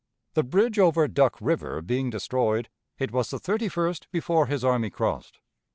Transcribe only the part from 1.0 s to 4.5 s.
Duck River being destroyed, it was the 31st before